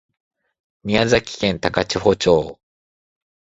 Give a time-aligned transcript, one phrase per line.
[0.83, 2.59] 宮崎県高千穂町